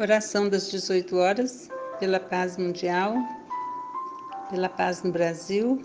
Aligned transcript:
Oração 0.00 0.48
das 0.48 0.70
18 0.70 1.14
horas, 1.18 1.68
pela 2.00 2.18
paz 2.18 2.56
mundial, 2.56 3.14
pela 4.48 4.66
paz 4.66 5.02
no 5.02 5.12
Brasil, 5.12 5.82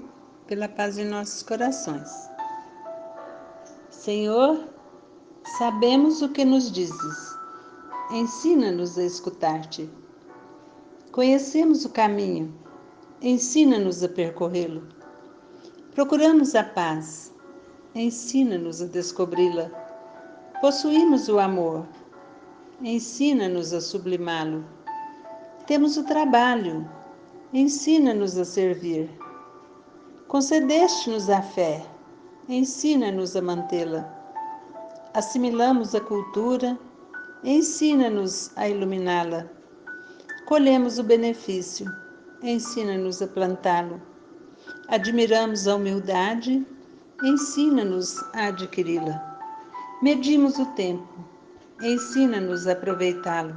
pela 0.47 0.69
paz 0.69 0.97
em 0.97 1.03
nossos 1.03 1.43
corações. 1.43 2.09
Senhor, 3.89 4.63
sabemos 5.57 6.21
o 6.21 6.29
que 6.29 6.45
nos 6.45 6.71
dizes. 6.71 7.37
Ensina-nos 8.09 8.97
a 8.97 9.03
escutar-te. 9.03 9.89
Conhecemos 11.11 11.83
o 11.83 11.89
caminho. 11.89 12.57
Ensina-nos 13.21 14.01
a 14.05 14.07
percorrê-lo. 14.07 14.87
Procuramos 15.93 16.55
a 16.55 16.63
paz. 16.63 17.33
Ensina-nos 17.93 18.81
a 18.81 18.85
descobri-la. 18.85 19.69
Possuímos 20.61 21.27
o 21.27 21.39
amor 21.39 21.85
ensina-nos 22.81 23.73
a 23.73 23.81
sublimá-lo. 23.81 24.63
Temos 25.65 25.97
o 25.97 26.03
trabalho, 26.03 26.87
ensina-nos 27.51 28.37
a 28.37 28.45
servir. 28.45 29.09
Concedeste-nos 30.27 31.29
a 31.29 31.41
fé, 31.41 31.83
ensina-nos 32.47 33.35
a 33.35 33.41
mantê-la. 33.41 34.07
Assimilamos 35.13 35.95
a 35.95 36.01
cultura, 36.01 36.77
ensina-nos 37.43 38.51
a 38.55 38.69
iluminá-la. 38.69 39.49
Colhemos 40.45 40.99
o 40.99 41.03
benefício, 41.03 41.91
ensina-nos 42.43 43.21
a 43.21 43.27
plantá-lo. 43.27 43.99
Admiramos 44.89 45.67
a 45.67 45.75
humildade, 45.75 46.65
ensina-nos 47.23 48.21
a 48.33 48.47
adquiri-la. 48.47 49.39
Medimos 50.03 50.59
o 50.59 50.65
tempo, 50.75 51.07
ensina-nos 51.81 52.67
a 52.67 52.71
aproveitá-lo. 52.73 53.55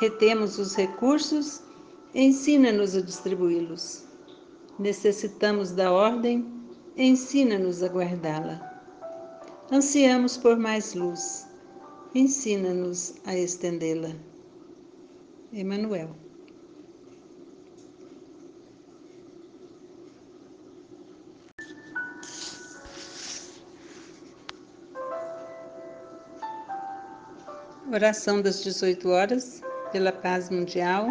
Retemos 0.00 0.58
os 0.58 0.74
recursos, 0.74 1.62
ensina-nos 2.14 2.94
a 2.94 3.00
distribuí-los. 3.00 4.04
Necessitamos 4.78 5.70
da 5.72 5.92
ordem, 5.92 6.46
ensina-nos 6.96 7.82
a 7.82 7.88
guardá-la. 7.88 8.60
Ansiamos 9.70 10.36
por 10.36 10.58
mais 10.58 10.94
luz, 10.94 11.46
ensina-nos 12.14 13.14
a 13.24 13.34
estendê-la. 13.34 14.14
Emanuel. 15.52 16.10
Oração 27.94 28.42
das 28.42 28.60
18 28.64 29.08
horas, 29.08 29.62
pela 29.92 30.10
paz 30.10 30.50
mundial, 30.50 31.06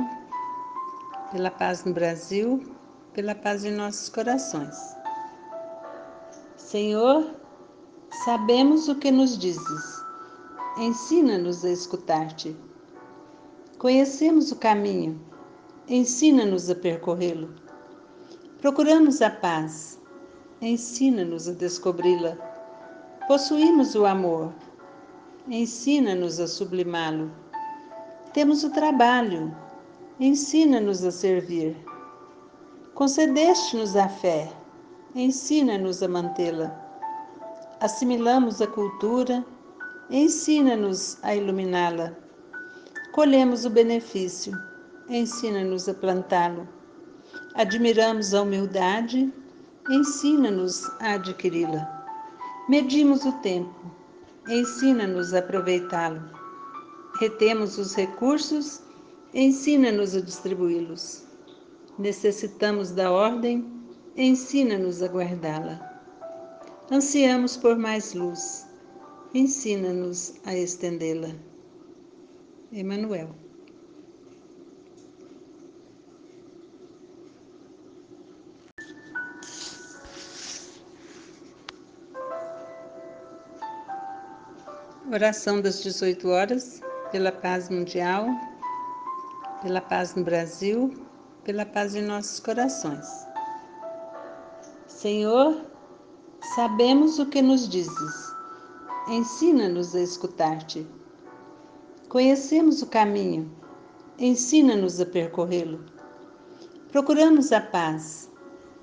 pela 1.31 1.49
paz 1.49 1.85
no 1.85 1.93
Brasil, 1.93 2.61
pela 3.13 3.33
paz 3.33 3.63
em 3.63 3.71
nossos 3.71 4.09
corações. 4.09 4.75
Senhor, 6.57 7.35
sabemos 8.25 8.89
o 8.89 8.95
que 8.95 9.11
nos 9.11 9.37
dizes. 9.37 10.03
Ensina-nos 10.77 11.63
a 11.63 11.69
escutar-te. 11.69 12.53
Conhecemos 13.77 14.51
o 14.51 14.57
caminho. 14.57 15.21
Ensina-nos 15.87 16.69
a 16.69 16.75
percorrê-lo. 16.75 17.55
Procuramos 18.59 19.21
a 19.21 19.29
paz. 19.29 20.01
Ensina-nos 20.59 21.47
a 21.47 21.53
descobri-la. 21.53 22.37
Possuímos 23.25 23.95
o 23.95 24.05
amor 24.05 24.53
ensina-nos 25.49 26.39
a 26.39 26.47
sublimá-lo. 26.47 27.29
Temos 28.33 28.63
o 28.63 28.69
trabalho, 28.69 29.55
ensina-nos 30.19 31.03
a 31.03 31.11
servir. 31.11 31.75
Concedeste-nos 32.93 33.95
a 33.95 34.07
fé, 34.07 34.49
ensina-nos 35.15 36.01
a 36.01 36.07
mantê-la. 36.07 36.73
Assimilamos 37.81 38.61
a 38.61 38.67
cultura, 38.67 39.45
ensina-nos 40.09 41.17
a 41.23 41.35
iluminá-la. 41.35 42.15
Colhemos 43.11 43.65
o 43.65 43.69
benefício, 43.69 44.57
ensina-nos 45.09 45.89
a 45.89 45.93
plantá-lo. 45.93 46.67
Admiramos 47.55 48.33
a 48.33 48.41
humildade, 48.41 49.31
ensina-nos 49.89 50.85
a 51.01 51.15
adquiri-la. 51.15 52.05
Medimos 52.69 53.25
o 53.25 53.31
tempo, 53.41 53.75
ensina-nos 54.47 55.33
a 55.33 55.39
aproveitá-lo. 55.39 56.21
Retemos 57.19 57.77
os 57.77 57.95
recursos, 57.95 58.81
ensina-nos 59.33 60.15
a 60.15 60.21
distribuí-los. 60.21 61.23
Necessitamos 61.97 62.91
da 62.91 63.11
ordem, 63.11 63.65
ensina-nos 64.15 65.01
a 65.01 65.07
guardá-la. 65.07 65.93
Ansiamos 66.91 67.55
por 67.55 67.77
mais 67.77 68.13
luz, 68.13 68.65
ensina-nos 69.33 70.33
a 70.45 70.55
estendê-la. 70.55 71.33
Emanuel. 72.71 73.42
Oração 85.11 85.59
das 85.59 85.83
18 85.83 86.29
horas, 86.29 86.81
pela 87.11 87.29
paz 87.29 87.69
mundial, 87.69 88.25
pela 89.61 89.81
paz 89.81 90.15
no 90.15 90.23
Brasil, 90.23 90.93
pela 91.43 91.65
paz 91.65 91.93
em 91.93 92.01
nossos 92.01 92.39
corações. 92.39 93.05
Senhor, 94.87 95.61
sabemos 96.55 97.19
o 97.19 97.25
que 97.25 97.41
nos 97.41 97.67
dizes. 97.67 98.33
Ensina-nos 99.09 99.93
a 99.93 99.99
escutar-te. 99.99 100.87
Conhecemos 102.07 102.81
o 102.81 102.87
caminho. 102.87 103.51
Ensina-nos 104.17 105.01
a 105.01 105.05
percorrê-lo. 105.05 105.83
Procuramos 106.93 107.51
a 107.51 107.59
paz. 107.59 108.31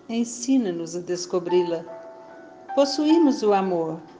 Ensina-nos 0.06 0.94
a 0.94 1.00
descobri-la. 1.00 1.82
Possuímos 2.74 3.42
o 3.42 3.54
amor– 3.54 3.98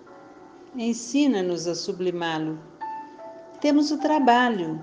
ensina-nos 0.77 1.67
a 1.67 1.75
sublimá-lo. 1.75 2.59
Temos 3.61 3.91
o 3.91 3.99
trabalho, 3.99 4.83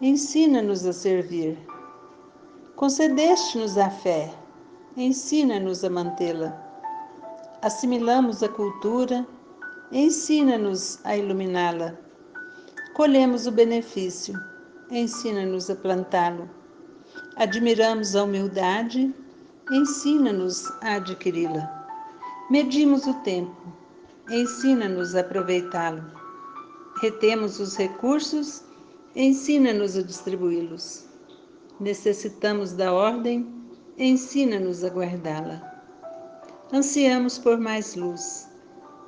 ensina-nos 0.00 0.84
a 0.84 0.92
servir. 0.92 1.58
Concedeste-nos 2.76 3.78
a 3.78 3.88
fé, 3.88 4.32
ensina-nos 4.96 5.82
a 5.84 5.90
mantê-la. 5.90 6.52
Assimilamos 7.62 8.42
a 8.42 8.48
cultura, 8.48 9.26
ensina-nos 9.90 10.98
a 11.04 11.16
iluminá-la. 11.16 11.98
Colhemos 12.94 13.46
o 13.46 13.52
benefício, 13.52 14.38
ensina-nos 14.90 15.70
a 15.70 15.74
plantá-lo. 15.74 16.48
Admiramos 17.36 18.14
a 18.14 18.24
humildade, 18.24 19.12
ensina-nos 19.72 20.70
a 20.82 20.96
adquiri-la. 20.96 21.86
Medimos 22.50 23.06
o 23.06 23.14
tempo, 23.22 23.56
ensina-nos 24.30 25.14
a 25.14 25.20
aproveitá-lo. 25.20 26.02
Retemos 27.00 27.60
os 27.60 27.76
recursos, 27.76 28.62
ensina-nos 29.14 29.96
a 29.96 30.02
distribuí-los. 30.02 31.06
Necessitamos 31.80 32.72
da 32.72 32.92
ordem, 32.92 33.46
ensina-nos 33.98 34.84
a 34.84 34.88
guardá-la. 34.88 35.74
Ansiamos 36.72 37.38
por 37.38 37.58
mais 37.58 37.94
luz, 37.94 38.48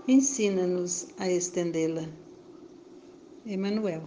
ensina-nos 0.07 1.09
a 1.19 1.29
estendê-la. 1.29 2.09
Emanuel. 3.47 4.03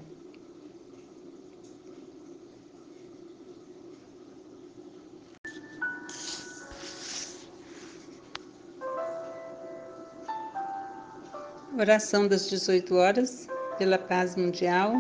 Oração 11.80 12.28
das 12.28 12.50
18 12.50 12.94
horas, 12.94 13.48
pela 13.78 13.98
paz 13.98 14.36
mundial, 14.36 14.92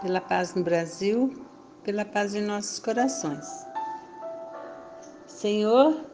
pela 0.00 0.18
paz 0.18 0.54
no 0.54 0.64
Brasil, 0.64 1.30
pela 1.84 2.06
paz 2.06 2.34
em 2.34 2.40
nossos 2.40 2.78
corações. 2.78 3.46
Senhor, 5.26 6.06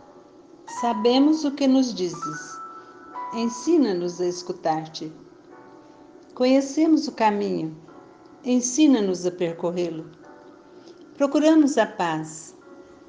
sabemos 0.80 1.44
o 1.44 1.52
que 1.52 1.68
nos 1.68 1.94
dizes. 1.94 2.60
Ensina-nos 3.32 4.20
a 4.20 4.26
escutar-te. 4.26 5.12
Conhecemos 6.34 7.06
o 7.06 7.12
caminho. 7.12 7.80
Ensina-nos 8.44 9.24
a 9.24 9.30
percorrê-lo. 9.30 10.10
Procuramos 11.16 11.78
a 11.78 11.86
paz. 11.86 12.56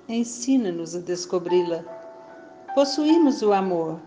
Ensina-nos 0.08 0.96
a 0.96 1.00
descobri-la. 1.00 1.84
Possuímos 2.75 3.42
o 3.42 3.52
amor 3.52 4.00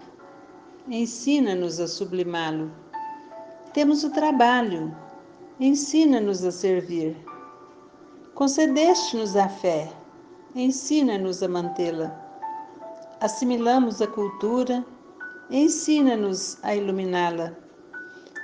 ensina-nos 0.88 1.79
a 1.79 1.87
sublimá-lo. 1.87 2.70
Temos 3.73 4.05
o 4.05 4.11
trabalho, 4.11 4.94
ensina-nos 5.61 6.44
a 6.44 6.50
servir. 6.50 7.17
Concedeste-nos 8.34 9.37
a 9.37 9.49
fé, 9.49 9.93
ensina-nos 10.55 11.43
a 11.43 11.49
mantê-la. 11.49 12.11
Assimilamos 13.20 14.02
a 14.02 14.06
cultura, 14.06 14.84
ensina-nos 15.50 16.58
a 16.62 16.75
iluminá-la. 16.75 17.56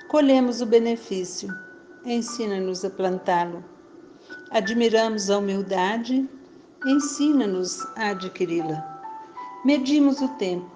Colhemos 0.08 0.60
o 0.60 0.66
benefício, 0.66 1.48
ensina-nos 2.04 2.84
a 2.84 2.90
plantá-lo. 2.90 3.64
Admiramos 4.50 5.28
a 5.28 5.38
humildade, 5.38 6.28
ensina-nos 6.86 7.84
a 7.96 8.10
adquiri-la. 8.10 9.02
Medimos 9.64 10.22
o 10.22 10.28
tempo, 10.36 10.70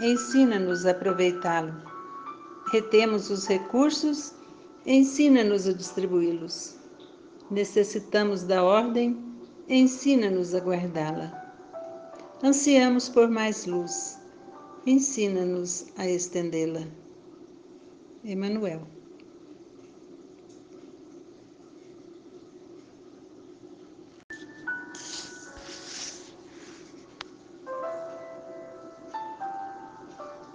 ensina-nos 0.00 0.86
a 0.86 0.90
aproveitá-lo. 0.90 1.74
Retemos 2.72 3.30
os 3.30 3.46
recursos, 3.46 4.34
ensina-nos 4.86 5.66
a 5.68 5.72
distribuí-los. 5.72 6.76
Necessitamos 7.50 8.42
da 8.44 8.62
ordem, 8.62 9.22
ensina-nos 9.68 10.54
a 10.54 10.60
guardá-la. 10.60 11.44
Ansiamos 12.42 13.08
por 13.08 13.28
mais 13.30 13.66
luz, 13.66 14.18
ensina-nos 14.86 15.86
a 15.96 16.06
estendê-la. 16.06 16.86
Emanuel. 18.24 18.93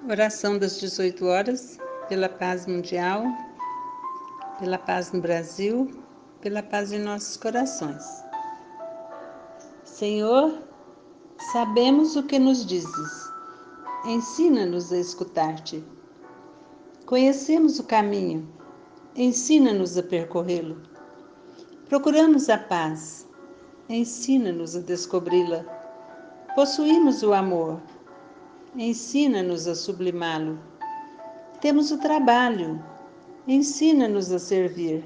Oração 0.10 0.58
das 0.58 0.80
18 0.80 1.24
horas, 1.28 1.78
pela 2.08 2.28
paz 2.28 2.66
mundial, 2.66 3.24
pela 4.58 4.80
paz 4.80 5.12
no 5.12 5.22
Brasil, 5.22 6.04
pela 6.42 6.64
paz 6.64 6.92
em 6.92 6.98
nossos 6.98 7.38
corações. 7.38 8.04
Senhor, 9.84 10.64
sabemos 11.52 12.16
o 12.16 12.24
que 12.24 12.40
nos 12.40 12.66
dizes, 12.66 13.32
ensina-nos 14.04 14.92
a 14.92 14.98
escutar-te. 14.98 15.84
Conhecemos 17.06 17.78
o 17.78 17.84
caminho, 17.84 18.52
ensina-nos 19.16 19.96
a 19.96 20.02
percorrê-lo. 20.02 20.82
Procuramos 21.88 22.50
a 22.50 22.58
paz, 22.58 23.28
ensina-nos 23.88 24.76
a 24.76 24.80
descobri-la. 24.80 25.64
Possuímos 26.56 27.22
o 27.22 27.32
amor, 27.32 27.80
ensina-nos 28.77 29.68
a 29.68 29.75
sublimá-lo. 29.75 30.60
Temos 31.62 31.92
o 31.92 31.98
trabalho, 31.98 32.83
ensina-nos 33.48 34.31
a 34.31 34.39
servir. 34.39 35.04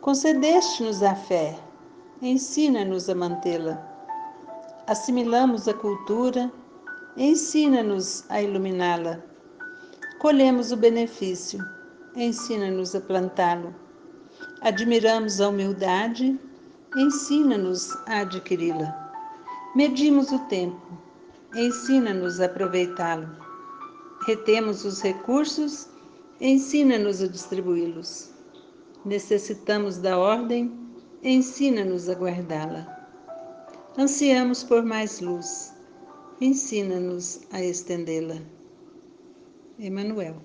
Concedeste-nos 0.00 1.02
a 1.02 1.14
fé, 1.14 1.58
ensina-nos 2.22 3.08
a 3.08 3.14
mantê-la. 3.14 3.76
Assimilamos 4.86 5.68
a 5.68 5.74
cultura, 5.74 6.50
ensina-nos 7.16 8.24
a 8.30 8.40
iluminá-la. 8.40 9.22
Colhemos 10.18 10.72
o 10.72 10.76
benefício, 10.76 11.60
ensina-nos 12.16 12.94
a 12.94 13.00
plantá-lo. 13.00 13.74
Admiramos 14.62 15.40
a 15.40 15.48
humildade, 15.48 16.38
ensina-nos 16.96 17.94
a 18.06 18.20
adquiri-la. 18.20 19.12
Medimos 19.76 20.32
o 20.32 20.38
tempo, 20.46 20.98
ensina-nos 21.54 22.40
a 22.40 22.46
aproveitá-lo. 22.46 23.28
Retemos 24.26 24.84
os 24.84 25.00
recursos, 25.00 25.88
ensina-nos 26.40 27.22
a 27.22 27.28
distribuí-los. 27.28 28.30
Necessitamos 29.04 29.98
da 29.98 30.18
ordem, 30.18 30.72
ensina-nos 31.22 32.08
a 32.08 32.14
guardá-la. 32.14 32.86
Ansiamos 33.96 34.62
por 34.62 34.84
mais 34.84 35.20
luz, 35.20 35.72
ensina-nos 36.40 37.40
a 37.50 37.62
estendê-la. 37.62 38.42
Emanuel. 39.78 40.36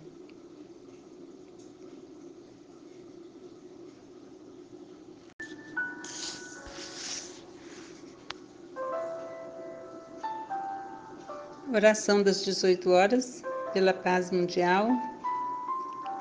Oração 11.72 12.22
das 12.22 12.44
18 12.44 12.90
horas, 12.90 13.42
pela 13.72 13.94
paz 13.94 14.30
mundial, 14.32 14.90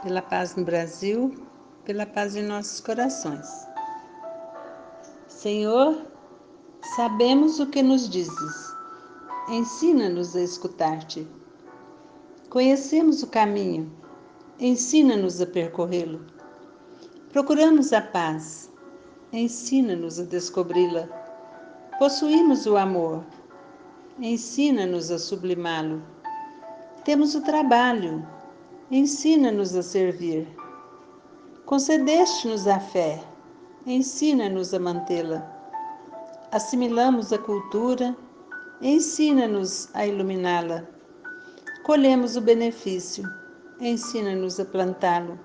pela 0.02 0.22
paz 0.22 0.54
no 0.54 0.64
Brasil, 0.64 1.34
pela 1.84 2.06
paz 2.06 2.36
em 2.36 2.42
nossos 2.44 2.80
corações. 2.80 3.48
Senhor, 5.26 6.06
sabemos 6.94 7.58
o 7.58 7.66
que 7.66 7.82
nos 7.82 8.08
dizes, 8.08 8.74
ensina-nos 9.48 10.36
a 10.36 10.42
escutar-te. 10.42 11.26
Conhecemos 12.48 13.22
o 13.24 13.26
caminho, 13.26 13.92
ensina-nos 14.60 15.40
a 15.40 15.46
percorrê-lo. 15.46 16.24
Procuramos 17.30 17.92
a 17.92 18.00
paz, 18.00 18.70
ensina-nos 19.32 20.20
a 20.20 20.22
descobri-la. 20.22 21.08
Possuímos 21.98 22.64
o 22.64 22.76
amor, 22.76 23.24
ensina-nos 24.20 25.10
a 25.10 25.18
sublimá-lo. 25.18 26.02
Temos 27.04 27.34
o 27.34 27.40
trabalho, 27.40 28.26
ensina-nos 28.90 29.74
a 29.74 29.82
servir. 29.82 30.46
Concedeste-nos 31.66 32.66
a 32.66 32.78
fé, 32.78 33.22
ensina-nos 33.86 34.74
a 34.74 34.78
mantê-la. 34.78 35.40
Assimilamos 36.52 37.32
a 37.32 37.38
cultura, 37.38 38.16
ensina-nos 38.80 39.88
a 39.94 40.06
iluminá-la. 40.06 40.86
Colhemos 41.84 42.36
o 42.36 42.40
benefício, 42.40 43.24
ensina-nos 43.80 44.60
a 44.60 44.64
plantá-lo. 44.64 45.38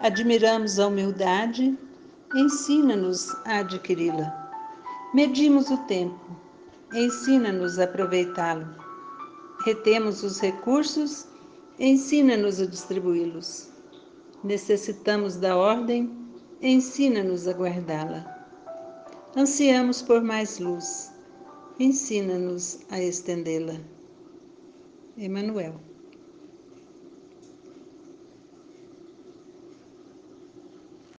Admiramos 0.00 0.78
a 0.78 0.88
humildade, 0.88 1.78
ensina-nos 2.34 3.30
a 3.46 3.60
adquiri-la. 3.60 4.50
Medimos 5.14 5.70
o 5.70 5.76
tempo, 5.86 6.36
ensina-nos 6.92 7.78
a 7.78 7.84
aproveitá-lo. 7.84 8.66
Retemos 9.64 10.22
os 10.22 10.40
recursos, 10.40 11.26
ensina-nos 11.78 12.60
a 12.60 12.66
distribuí-los. 12.66 13.70
Necessitamos 14.44 15.36
da 15.36 15.56
ordem, 15.56 16.10
ensina-nos 16.60 17.48
a 17.48 17.52
guardá-la. 17.52 18.24
Ansiamos 19.34 20.02
por 20.02 20.22
mais 20.22 20.58
luz, 20.58 21.10
ensina-nos 21.78 22.80
a 22.90 23.00
estendê-la. 23.00 23.80
Emanuel. 25.18 25.85